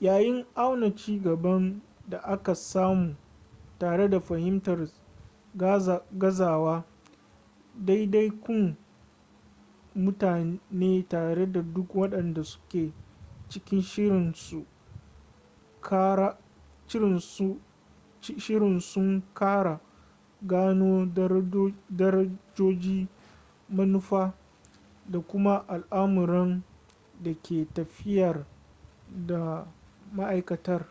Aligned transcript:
yayin 0.00 0.44
auna 0.54 0.90
cigaban 0.96 1.80
da 2.08 2.18
aka 2.24 2.54
samu 2.54 3.16
tare 3.78 4.08
da 4.10 4.20
fahimtar 4.20 4.88
gazawa 6.12 6.84
ɗaiɗaikun 7.86 8.76
mutane 9.94 11.08
tare 11.08 11.46
da 11.52 11.62
duk 11.62 11.88
waɗanda 11.94 12.44
suke 12.44 12.92
cikin 13.48 13.82
shirin 13.82 14.32
sun 18.80 19.22
ƙara 19.32 19.80
gano 20.42 21.06
darajoji 21.88 23.08
manufa 23.68 24.34
da 25.06 25.20
kuma 25.20 25.64
al'amuran 25.68 26.62
da 27.22 27.34
ke 27.34 27.66
tafiyar 27.74 28.46
da 29.26 29.66
ma'aikatar 30.14 30.86